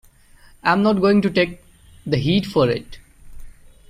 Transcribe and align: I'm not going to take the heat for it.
I'm 0.63 0.81
not 0.81 0.99
going 0.99 1.21
to 1.21 1.29
take 1.29 1.63
the 2.07 2.17
heat 2.17 2.47
for 2.47 2.67
it. 2.67 2.97